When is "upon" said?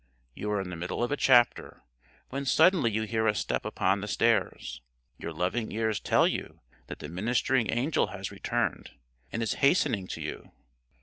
3.65-4.01